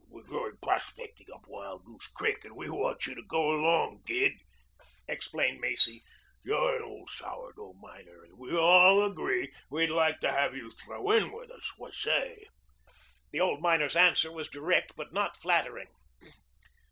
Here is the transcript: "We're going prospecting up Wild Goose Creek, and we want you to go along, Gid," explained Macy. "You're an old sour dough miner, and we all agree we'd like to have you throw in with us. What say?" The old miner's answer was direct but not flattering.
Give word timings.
"We're 0.09 0.23
going 0.23 0.57
prospecting 0.63 1.27
up 1.31 1.43
Wild 1.47 1.85
Goose 1.85 2.07
Creek, 2.07 2.43
and 2.43 2.55
we 2.55 2.71
want 2.71 3.05
you 3.05 3.13
to 3.13 3.21
go 3.21 3.51
along, 3.51 4.01
Gid," 4.07 4.31
explained 5.07 5.59
Macy. 5.61 6.01
"You're 6.43 6.77
an 6.77 6.81
old 6.81 7.07
sour 7.11 7.53
dough 7.53 7.75
miner, 7.79 8.23
and 8.23 8.35
we 8.39 8.57
all 8.57 9.05
agree 9.05 9.53
we'd 9.69 9.91
like 9.91 10.19
to 10.21 10.31
have 10.33 10.55
you 10.55 10.71
throw 10.71 11.11
in 11.11 11.31
with 11.31 11.51
us. 11.51 11.71
What 11.77 11.93
say?" 11.93 12.47
The 13.29 13.41
old 13.41 13.61
miner's 13.61 13.95
answer 13.95 14.31
was 14.31 14.47
direct 14.49 14.95
but 14.95 15.13
not 15.13 15.37
flattering. 15.37 15.89